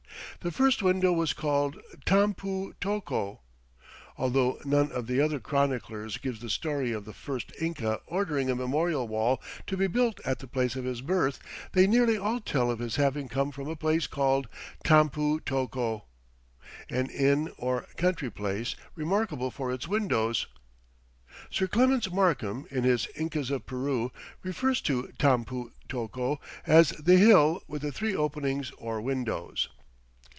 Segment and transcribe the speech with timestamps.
[0.43, 3.41] The first window was called 'Tampu tocco.'"
[4.17, 8.55] Although none of the other chroniclers gives the story of the first Inca ordering a
[8.55, 11.37] memorial wall to be built at the place of his birth,
[11.73, 14.47] they nearly all tell of his having come from a place called
[14.83, 16.05] Tampu tocco,
[16.89, 20.47] "an inn or country place remarkable for its windows."
[21.51, 24.11] Sir Clements Markham, in his "Incas of Peru,"
[24.41, 29.69] refers to Tampu tocco as "the hill with the three openings or windows."